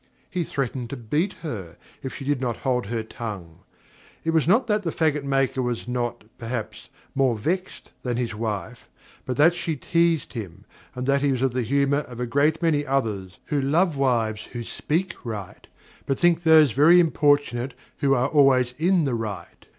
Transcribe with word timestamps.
He 0.31 0.43
threatened 0.43 0.89
to 0.89 0.97
beat 0.97 1.33
her, 1.45 1.77
if 2.01 2.15
she 2.15 2.25
did 2.25 2.41
not 2.41 2.57
hold 2.65 2.87
her 2.87 3.03
tongue. 3.03 3.59
It 4.23 4.31
was 4.31 4.47
not 4.47 4.65
that 4.65 4.81
the 4.81 4.91
faggot 4.91 5.23
maker 5.23 5.61
was 5.61 5.87
not, 5.87 6.23
perhaps, 6.39 6.89
more 7.13 7.37
vexed 7.37 7.91
than 8.01 8.17
his 8.17 8.33
wife, 8.33 8.89
but 9.27 9.37
that 9.37 9.53
she 9.53 9.77
teized 9.77 10.33
him, 10.33 10.65
and 10.95 11.05
that 11.05 11.21
he 11.21 11.31
was 11.31 11.43
of 11.43 11.53
the 11.53 11.61
humour 11.61 11.99
of 11.99 12.19
a 12.19 12.25
great 12.25 12.63
many 12.63 12.83
others, 12.83 13.37
who 13.45 13.61
love 13.61 13.95
wives 13.95 14.45
who 14.53 14.63
speak 14.63 15.23
right, 15.23 15.67
but 16.07 16.17
think 16.19 16.41
those 16.41 16.71
very 16.71 16.99
importunate 16.99 17.75
who 17.99 18.15
are 18.15 18.27
always 18.29 18.73
in 18.79 19.03
the 19.05 19.13
right. 19.13 19.67